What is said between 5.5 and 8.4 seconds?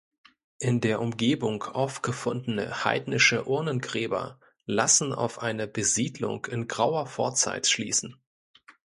Besiedlung in grauer Vorzeit schließen.